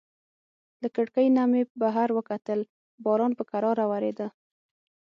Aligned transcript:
له 0.81 0.87
کړکۍ 0.95 1.27
نه 1.37 1.43
مې 1.51 1.61
بهر 1.81 2.09
وکتل، 2.17 2.59
باران 3.05 3.31
په 3.39 3.43
کراره 3.51 3.85
وریده. 3.91 4.27